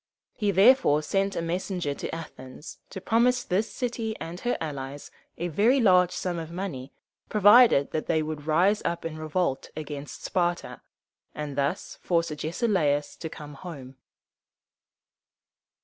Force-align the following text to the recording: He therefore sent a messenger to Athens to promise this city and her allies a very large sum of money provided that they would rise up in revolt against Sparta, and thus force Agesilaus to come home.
He 0.33 0.49
therefore 0.49 1.03
sent 1.03 1.35
a 1.35 1.43
messenger 1.43 1.93
to 1.93 2.15
Athens 2.15 2.79
to 2.89 2.99
promise 2.99 3.43
this 3.43 3.71
city 3.71 4.15
and 4.19 4.39
her 4.39 4.57
allies 4.59 5.11
a 5.37 5.47
very 5.47 5.79
large 5.79 6.09
sum 6.09 6.39
of 6.39 6.49
money 6.49 6.91
provided 7.29 7.91
that 7.91 8.07
they 8.07 8.23
would 8.23 8.47
rise 8.47 8.81
up 8.83 9.05
in 9.05 9.15
revolt 9.19 9.69
against 9.77 10.23
Sparta, 10.23 10.81
and 11.35 11.55
thus 11.55 11.99
force 12.01 12.31
Agesilaus 12.31 13.15
to 13.17 13.29
come 13.29 13.53
home. 13.53 13.95